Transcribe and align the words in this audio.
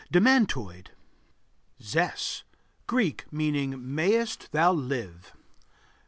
Demantoid. 0.11 0.87
ZES 1.79 2.41
Greek, 2.87 3.31
meaning 3.31 3.77
"Mayest 3.93 4.51
thou 4.51 4.71
live." 4.73 5.33